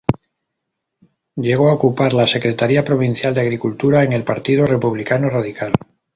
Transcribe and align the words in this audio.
Llegó 1.35 1.69
a 1.69 1.75
ocupar 1.75 2.13
la 2.13 2.25
Secretaría 2.25 2.83
Provincial 2.83 3.35
de 3.35 3.41
Agricultura 3.41 4.03
en 4.03 4.13
el 4.13 4.23
Partido 4.23 4.65
Republicano 4.65 5.29
Radical. 5.29 5.73